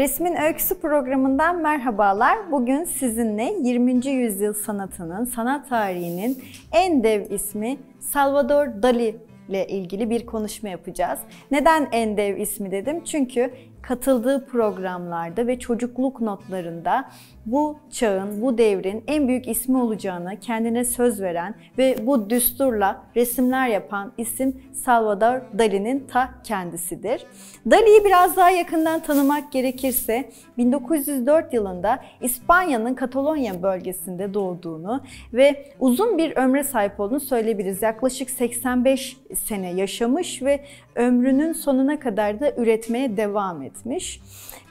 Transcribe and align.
Resmin 0.00 0.36
Öyküsü 0.36 0.80
programından 0.80 1.62
merhabalar. 1.62 2.50
Bugün 2.50 2.84
sizinle 2.84 3.52
20. 3.62 4.06
yüzyıl 4.06 4.54
sanatının, 4.54 5.24
sanat 5.24 5.68
tarihinin 5.68 6.38
en 6.72 7.02
dev 7.04 7.30
ismi 7.30 7.76
Salvador 7.98 8.82
Dali 8.82 9.16
ile 9.48 9.66
ilgili 9.66 10.10
bir 10.10 10.26
konuşma 10.26 10.68
yapacağız. 10.68 11.18
Neden 11.50 11.88
en 11.92 12.16
dev 12.16 12.36
ismi 12.36 12.70
dedim? 12.70 13.04
Çünkü 13.04 13.50
katıldığı 13.82 14.46
programlarda 14.46 15.46
ve 15.46 15.58
çocukluk 15.58 16.20
notlarında 16.20 17.04
bu 17.46 17.78
çağın, 17.90 18.42
bu 18.42 18.58
devrin 18.58 19.04
en 19.06 19.28
büyük 19.28 19.48
ismi 19.48 19.78
olacağını 19.78 20.40
kendine 20.40 20.84
söz 20.84 21.20
veren 21.20 21.54
ve 21.78 21.96
bu 22.06 22.30
düsturla 22.30 23.02
resimler 23.16 23.68
yapan 23.68 24.12
isim 24.18 24.62
Salvador 24.72 25.40
Dali'nin 25.58 26.06
ta 26.06 26.30
kendisidir. 26.44 27.26
Dali'yi 27.70 28.04
biraz 28.04 28.36
daha 28.36 28.50
yakından 28.50 29.00
tanımak 29.00 29.52
gerekirse 29.52 30.30
1904 30.58 31.54
yılında 31.54 31.98
İspanya'nın 32.20 32.94
Katalonya 32.94 33.62
bölgesinde 33.62 34.34
doğduğunu 34.34 35.00
ve 35.32 35.66
uzun 35.80 36.18
bir 36.18 36.36
ömre 36.36 36.64
sahip 36.64 37.00
olduğunu 37.00 37.20
söyleyebiliriz. 37.20 37.82
Yaklaşık 37.82 38.30
85 38.30 39.16
sene 39.34 39.72
yaşamış 39.72 40.42
ve 40.42 40.60
ömrünün 40.94 41.52
sonuna 41.52 42.00
kadar 42.00 42.40
da 42.40 42.52
üretmeye 42.56 43.16
devam 43.16 43.62
etmiş. 43.70 44.20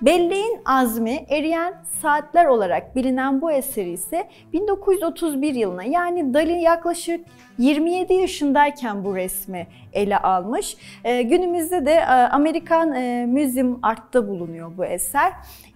Belleğin 0.01 0.61
azmi 0.65 1.25
eriyen 1.29 1.73
saatler 2.01 2.45
olarak 2.45 2.95
bilinen 2.95 3.41
bu 3.41 3.51
eseri 3.51 3.89
ise 3.89 4.27
1931 4.53 5.55
yılına 5.55 5.83
yani 5.83 6.33
Dali 6.33 6.61
yaklaşık 6.61 7.25
27 7.57 8.13
yaşındayken 8.13 9.03
bu 9.03 9.15
resmi 9.15 9.67
ele 9.93 10.17
almış. 10.17 10.77
E, 11.03 11.21
günümüzde 11.21 11.85
de 11.85 11.91
e, 11.91 12.05
Amerikan 12.05 12.95
e, 12.95 13.25
Museum 13.25 13.79
Art'ta 13.81 14.27
bulunuyor 14.27 14.77
bu 14.77 14.85
eser. 14.85 15.33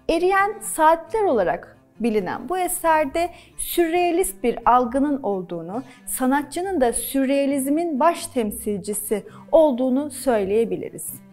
Eriyen 0.10 0.54
saatler 0.62 1.24
olarak 1.24 1.78
bilinen 2.00 2.50
bu 2.50 2.58
eserde 2.58 3.30
sürrealist 3.58 4.44
bir 4.44 4.60
algının 4.66 5.24
olduğunu, 5.24 5.84
sanatçının 6.06 6.82
da 6.82 6.94
sürrealizmin 6.94 8.00
baş 8.00 8.28
temsilcisi 8.28 9.24
olduğunu 9.52 10.12
söyleyebiliriz. 10.12 11.33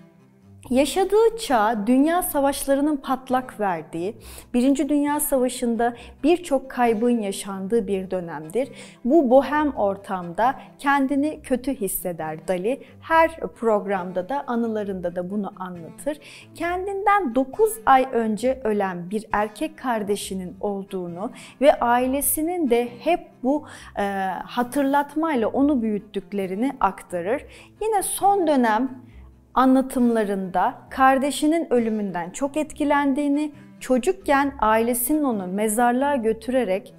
Yaşadığı 0.71 1.37
çağ 1.39 1.87
dünya 1.87 2.23
savaşlarının 2.23 2.97
patlak 2.97 3.61
verdiği, 3.61 4.17
Birinci 4.55 4.89
Dünya 4.89 5.21
Savaşı'nda 5.21 5.97
birçok 6.25 6.71
kaybın 6.71 7.21
yaşandığı 7.21 7.87
bir 7.87 8.11
dönemdir. 8.11 8.69
Bu 9.05 9.31
bohem 9.31 9.71
ortamda 9.71 10.55
kendini 10.79 11.43
kötü 11.43 11.75
hisseder 11.75 12.49
Dali. 12.49 12.83
Her 13.01 13.41
programda 13.41 14.29
da 14.29 14.45
anılarında 14.47 15.17
da 15.17 15.31
bunu 15.31 15.53
anlatır. 15.57 16.19
Kendinden 16.55 17.35
9 17.35 17.79
ay 17.87 18.09
önce 18.13 18.61
ölen 18.65 19.11
bir 19.11 19.27
erkek 19.33 19.79
kardeşinin 19.79 20.57
olduğunu 20.61 21.31
ve 21.61 21.81
ailesinin 21.81 22.71
de 22.71 22.89
hep 23.01 23.21
bu 23.43 23.65
e, 23.99 24.03
hatırlatmayla 24.45 25.49
onu 25.49 25.83
büyüttüklerini 25.83 26.73
aktarır. 26.81 27.45
Yine 27.83 28.03
son 28.03 28.47
dönem 28.47 29.11
anlatımlarında 29.55 30.75
kardeşinin 30.91 31.73
ölümünden 31.73 32.31
çok 32.31 32.57
etkilendiğini, 32.57 33.53
çocukken 33.81 34.53
ailesinin 34.61 35.25
onu 35.25 35.47
mezarlığa 35.47 36.17
götürerek 36.17 36.95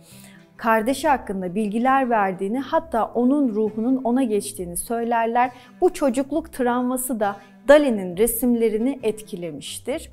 kardeşi 0.57 1.07
hakkında 1.07 1.55
bilgiler 1.55 2.09
verdiğini 2.09 2.59
hatta 2.59 3.05
onun 3.05 3.49
ruhunun 3.49 4.01
ona 4.03 4.23
geçtiğini 4.23 4.77
söylerler. 4.77 5.51
Bu 5.81 5.93
çocukluk 5.93 6.53
travması 6.53 7.19
da 7.19 7.35
Dali'nin 7.67 8.17
resimlerini 8.17 8.99
etkilemiştir. 9.03 10.11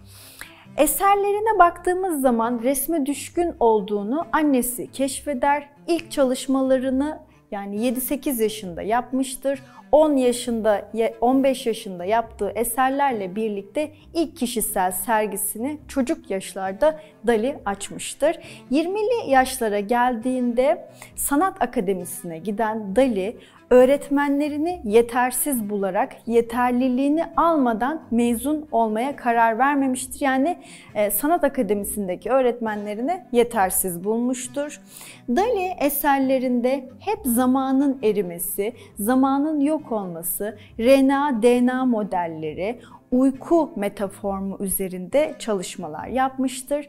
Eserlerine 0.76 1.58
baktığımız 1.58 2.20
zaman 2.20 2.60
resme 2.62 3.06
düşkün 3.06 3.54
olduğunu 3.60 4.26
annesi 4.32 4.92
keşfeder. 4.92 5.68
İlk 5.86 6.10
çalışmalarını 6.10 7.18
yani 7.50 7.76
7-8 7.76 8.42
yaşında 8.42 8.82
yapmıştır. 8.82 9.62
10 9.92 10.16
yaşında, 10.16 10.90
15 11.20 11.66
yaşında 11.66 12.04
yaptığı 12.04 12.50
eserlerle 12.50 13.36
birlikte 13.36 13.92
ilk 14.14 14.36
kişisel 14.36 14.92
sergisini 14.92 15.78
çocuk 15.88 16.30
yaşlarda 16.30 17.00
Dali 17.28 17.58
açmıştır. 17.64 18.38
20'li 18.72 19.30
yaşlara 19.30 19.80
geldiğinde 19.80 20.88
sanat 21.16 21.62
akademisine 21.62 22.38
giden 22.38 22.96
Dali 22.96 23.36
öğretmenlerini 23.70 24.80
yetersiz 24.84 25.70
bularak 25.70 26.16
yeterliliğini 26.26 27.24
almadan 27.36 28.02
mezun 28.10 28.68
olmaya 28.72 29.16
karar 29.16 29.58
vermemiştir. 29.58 30.20
Yani 30.20 30.58
e, 30.94 31.10
sanat 31.10 31.44
akademisindeki 31.44 32.30
öğretmenlerini 32.30 33.22
yetersiz 33.32 34.04
bulmuştur. 34.04 34.80
Dali 35.28 35.72
eserlerinde 35.80 36.88
hep 36.98 37.18
zamanın 37.24 37.98
erimesi, 38.02 38.72
zamanın 38.98 39.60
yok 39.60 39.92
olması, 39.92 40.58
RNA, 40.80 41.42
DNA 41.42 41.84
modelleri, 41.84 42.80
uyku 43.12 43.70
metaformu 43.76 44.56
üzerinde 44.60 45.34
çalışmalar 45.38 46.06
yapmıştır. 46.06 46.88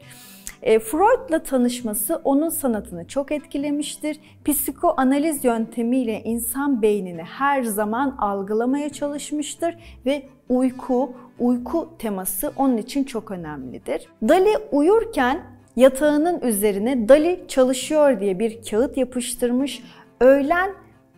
E, 0.62 0.78
Freud'la 0.78 1.42
tanışması 1.42 2.20
onun 2.24 2.48
sanatını 2.48 3.08
çok 3.08 3.32
etkilemiştir. 3.32 4.20
Psikoanaliz 4.44 5.44
yöntemiyle 5.44 6.22
insan 6.22 6.82
beynini 6.82 7.22
her 7.22 7.62
zaman 7.62 8.16
algılamaya 8.18 8.88
çalışmıştır 8.88 9.76
ve 10.06 10.22
uyku, 10.48 11.12
uyku 11.38 11.88
teması 11.98 12.52
onun 12.56 12.76
için 12.76 13.04
çok 13.04 13.30
önemlidir. 13.30 14.06
Dali 14.22 14.58
uyurken 14.72 15.40
yatağının 15.76 16.40
üzerine 16.40 17.08
Dali 17.08 17.44
çalışıyor 17.48 18.20
diye 18.20 18.38
bir 18.38 18.62
kağıt 18.70 18.96
yapıştırmış. 18.96 19.82
Öğlen 20.20 20.70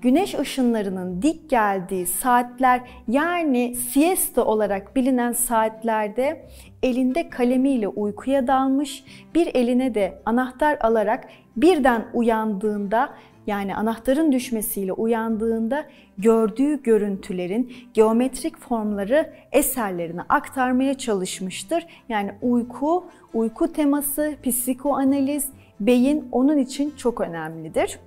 güneş 0.02 0.34
ışınlarının 0.34 1.22
dik 1.22 1.50
geldiği 1.50 2.06
saatler 2.06 2.80
yani 3.08 3.74
siesta 3.74 4.44
olarak 4.44 4.96
bilinen 4.96 5.32
saatlerde 5.32 6.46
elinde 6.82 7.30
kalemiyle 7.30 7.88
uykuya 7.88 8.46
dalmış, 8.46 9.04
bir 9.34 9.54
eline 9.54 9.94
de 9.94 10.18
anahtar 10.26 10.78
alarak 10.80 11.28
birden 11.56 12.04
uyandığında 12.14 13.14
yani 13.46 13.76
anahtarın 13.76 14.32
düşmesiyle 14.32 14.92
uyandığında 14.92 15.84
gördüğü 16.18 16.82
görüntülerin 16.82 17.72
geometrik 17.94 18.58
formları 18.58 19.32
eserlerine 19.52 20.22
aktarmaya 20.28 20.98
çalışmıştır. 20.98 21.86
Yani 22.08 22.32
uyku, 22.42 23.04
uyku 23.34 23.72
teması, 23.72 24.34
psikoanaliz, 24.44 25.48
beyin 25.80 26.28
onun 26.32 26.58
için 26.58 26.94
çok 26.96 27.20
önemlidir. 27.20 27.98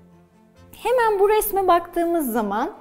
Hemen 0.83 1.19
bu 1.19 1.29
resme 1.29 1.67
baktığımız 1.67 2.31
zaman 2.31 2.71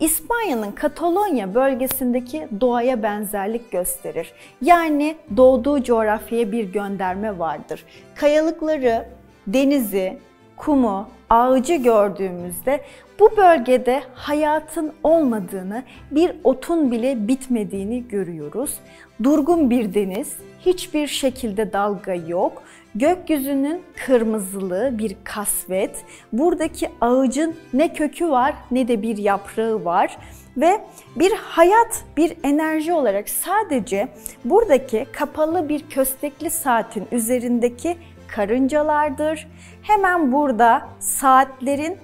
İspanya'nın 0.00 0.72
Katalonya 0.72 1.54
bölgesindeki 1.54 2.48
doğaya 2.60 3.02
benzerlik 3.02 3.70
gösterir. 3.70 4.32
Yani 4.62 5.16
doğduğu 5.36 5.82
coğrafyaya 5.82 6.52
bir 6.52 6.64
gönderme 6.64 7.38
vardır. 7.38 7.84
Kayalıkları, 8.14 9.06
denizi, 9.46 10.18
kumu, 10.56 11.08
ağacı 11.30 11.74
gördüğümüzde 11.74 12.80
bu 13.20 13.36
bölgede 13.36 14.02
hayatın 14.14 14.92
olmadığını, 15.02 15.82
bir 16.10 16.32
otun 16.44 16.90
bile 16.90 17.28
bitmediğini 17.28 18.08
görüyoruz. 18.08 18.74
Durgun 19.22 19.70
bir 19.70 19.94
deniz, 19.94 20.36
hiçbir 20.66 21.06
şekilde 21.06 21.72
dalga 21.72 22.14
yok. 22.14 22.62
Gökyüzünün 22.94 23.82
kırmızılığı 24.06 24.98
bir 24.98 25.16
kasvet. 25.24 26.04
Buradaki 26.32 26.88
ağacın 27.00 27.56
ne 27.72 27.92
kökü 27.92 28.30
var 28.30 28.54
ne 28.70 28.88
de 28.88 29.02
bir 29.02 29.16
yaprağı 29.16 29.84
var 29.84 30.18
ve 30.56 30.80
bir 31.16 31.32
hayat, 31.32 32.04
bir 32.16 32.36
enerji 32.44 32.92
olarak 32.92 33.28
sadece 33.28 34.08
buradaki 34.44 35.06
kapalı 35.12 35.68
bir 35.68 35.88
köstekli 35.88 36.50
saatin 36.50 37.06
üzerindeki 37.12 37.96
karıncalardır. 38.28 39.48
Hemen 39.82 40.32
burada 40.32 40.88
saatlerin 40.98 41.96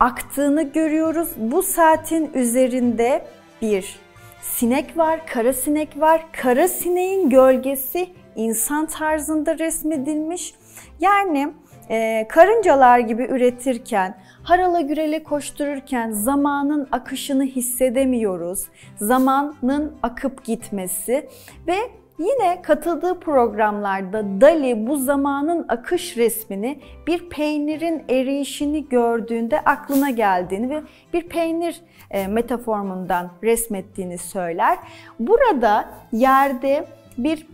aktığını 0.00 0.62
görüyoruz. 0.62 1.28
Bu 1.36 1.62
saatin 1.62 2.30
üzerinde 2.34 3.26
bir 3.62 3.96
sinek 4.42 4.98
var, 4.98 5.26
kara 5.26 5.52
sinek 5.52 6.00
var. 6.00 6.26
Kara 6.32 6.68
sineğin 6.68 7.30
gölgesi 7.30 8.08
insan 8.36 8.86
tarzında 8.86 9.58
resmedilmiş. 9.58 10.54
Yani 11.00 11.52
e, 11.90 12.26
karıncalar 12.28 12.98
gibi 12.98 13.22
üretirken, 13.22 14.18
harala 14.42 14.80
gürele 14.80 15.22
koştururken 15.22 16.10
zamanın 16.10 16.88
akışını 16.92 17.44
hissedemiyoruz. 17.44 18.64
Zamanın 18.96 19.96
akıp 20.02 20.44
gitmesi 20.44 21.28
ve 21.66 21.76
Yine 22.18 22.62
katıldığı 22.62 23.20
programlarda 23.20 24.40
Dali 24.40 24.86
bu 24.86 24.96
zamanın 24.96 25.64
akış 25.68 26.16
resmini 26.16 26.80
bir 27.06 27.28
peynirin 27.28 28.04
eriyişini 28.08 28.88
gördüğünde 28.88 29.60
aklına 29.60 30.10
geldiğini 30.10 30.70
ve 30.70 30.82
bir 31.12 31.28
peynir 31.28 31.80
e, 32.10 32.26
metaformundan 32.26 33.30
resmettiğini 33.42 34.18
söyler. 34.18 34.78
Burada 35.18 35.88
yerde 36.12 36.86
bir 37.18 37.46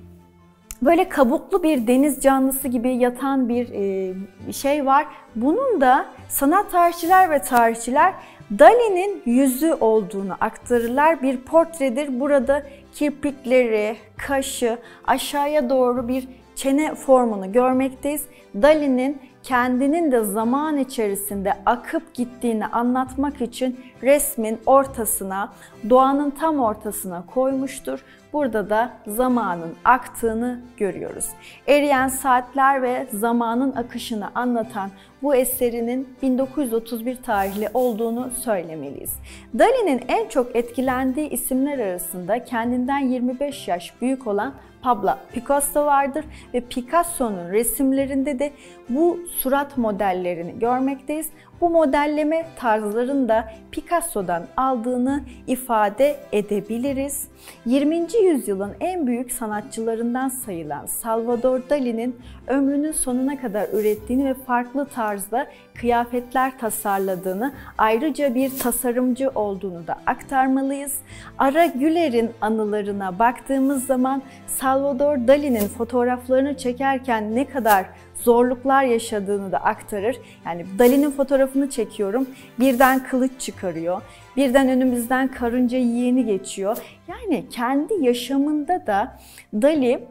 böyle 0.82 1.08
kabuklu 1.08 1.62
bir 1.62 1.86
deniz 1.86 2.20
canlısı 2.20 2.68
gibi 2.68 2.90
yatan 2.90 3.48
bir 3.48 3.68
e, 3.72 4.14
şey 4.52 4.86
var. 4.86 5.06
Bunun 5.36 5.80
da 5.80 6.06
sanat 6.28 6.70
tarihçiler 6.70 7.30
ve 7.30 7.38
tarihçiler 7.38 8.14
Dali'nin 8.58 9.22
yüzü 9.26 9.72
olduğunu 9.72 10.36
aktarırlar. 10.40 11.22
Bir 11.22 11.36
portredir. 11.36 12.20
Burada 12.20 12.62
kirpikleri, 12.98 13.96
kaşı, 14.16 14.78
aşağıya 15.06 15.70
doğru 15.70 16.08
bir 16.08 16.28
çene 16.56 16.94
formunu 16.94 17.52
görmekteyiz. 17.52 18.24
Dali'nin 18.62 19.22
kendinin 19.42 20.12
de 20.12 20.24
zaman 20.24 20.76
içerisinde 20.76 21.52
akıp 21.66 22.14
gittiğini 22.14 22.66
anlatmak 22.66 23.40
için 23.40 23.80
resmin 24.02 24.58
ortasına, 24.66 25.52
doğanın 25.90 26.30
tam 26.30 26.60
ortasına 26.60 27.26
koymuştur. 27.26 28.04
Burada 28.32 28.70
da 28.70 28.90
zamanın 29.06 29.74
aktığını 29.84 30.60
görüyoruz. 30.76 31.28
Eriyen 31.66 32.08
saatler 32.08 32.82
ve 32.82 33.06
zamanın 33.12 33.72
akışını 33.72 34.30
anlatan 34.34 34.90
bu 35.22 35.34
eserinin 35.34 36.08
1931 36.22 37.16
tarihli 37.22 37.68
olduğunu 37.74 38.30
söylemeliyiz. 38.30 39.14
Dali'nin 39.58 40.02
en 40.08 40.28
çok 40.28 40.56
etkilendiği 40.56 41.30
isimler 41.30 41.78
arasında 41.78 42.44
kendinden 42.44 42.98
25 42.98 43.68
yaş 43.68 43.94
büyük 44.00 44.26
olan 44.26 44.54
Pablo 44.82 45.10
Picasso 45.32 45.86
vardır 45.86 46.24
ve 46.54 46.60
Picasso'nun 46.60 47.50
resimlerinde 47.50 48.38
de 48.38 48.52
bu 48.88 49.18
surat 49.38 49.78
modellerini 49.78 50.58
görmekteyiz. 50.58 51.30
Bu 51.60 51.70
modelleme 51.70 52.46
tarzlarını 52.56 53.28
da 53.28 53.52
Picasso'dan 53.72 54.42
aldığını 54.56 55.20
ifade 55.46 56.16
edebiliriz. 56.32 57.28
20. 57.66 58.06
yüzyılın 58.24 58.72
en 58.80 59.06
büyük 59.06 59.32
sanatçılarından 59.32 60.28
sayılan 60.28 60.86
Salvador 60.86 61.60
Dali'nin 61.70 62.16
ömrünün 62.46 62.92
sonuna 62.92 63.40
kadar 63.40 63.68
ürettiğini 63.72 64.24
ve 64.24 64.34
farklı 64.34 64.86
tarzda 64.86 65.46
kıyafetler 65.74 66.58
tasarladığını, 66.58 67.52
ayrıca 67.78 68.34
bir 68.34 68.58
tasarımcı 68.58 69.30
olduğunu 69.34 69.86
da 69.86 69.98
aktarmalıyız. 70.06 70.98
Ara 71.38 71.66
Güler'in 71.66 72.30
anılarına 72.40 73.18
baktığımız 73.18 73.86
zaman 73.86 74.22
Salvador 74.46 75.28
Dali'nin 75.28 75.68
fotoğraflarını 75.68 76.56
çekerken 76.56 77.34
ne 77.34 77.44
kadar 77.44 77.86
zorluklar 78.22 78.84
yaşadığını 78.84 79.52
da 79.52 79.58
aktarır. 79.58 80.16
Yani 80.46 80.66
Dali'nin 80.78 81.10
fotoğrafını 81.10 81.70
çekiyorum, 81.70 82.26
birden 82.60 83.04
kılıç 83.04 83.32
çıkarıyor, 83.38 84.02
birden 84.36 84.68
önümüzden 84.68 85.28
karınca 85.28 85.78
yeğeni 85.78 86.26
geçiyor. 86.26 86.78
Yani 87.08 87.48
kendi 87.48 88.04
yaşamında 88.04 88.86
da 88.86 89.18
Dali 89.54 90.04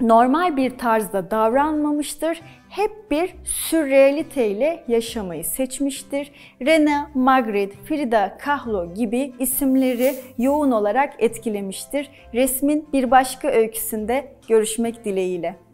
normal 0.00 0.56
bir 0.56 0.78
tarzda 0.78 1.30
davranmamıştır. 1.30 2.40
Hep 2.68 3.10
bir 3.10 3.34
sürrealite 3.44 4.48
ile 4.48 4.84
yaşamayı 4.88 5.44
seçmiştir. 5.44 6.32
Rene 6.66 7.06
Magritte, 7.14 7.76
Frida 7.84 8.36
Kahlo 8.38 8.94
gibi 8.94 9.32
isimleri 9.38 10.14
yoğun 10.38 10.70
olarak 10.70 11.14
etkilemiştir. 11.18 12.10
Resmin 12.34 12.88
bir 12.92 13.10
başka 13.10 13.48
öyküsünde 13.48 14.32
görüşmek 14.48 15.04
dileğiyle. 15.04 15.67